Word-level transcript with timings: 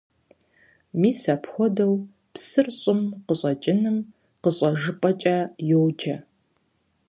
Мис 1.01 1.19
апхуэдэу 1.33 1.93
псыр 2.33 2.67
щӀым 2.79 3.01
къыщӀэкӀыным 3.25 3.97
къыщӀэжыпӀэкӀэ 4.41 5.37
йоджэ. 5.69 6.15